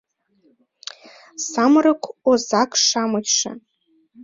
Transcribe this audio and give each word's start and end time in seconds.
Самырык 1.51 2.01
озак-шамычше 2.31 3.51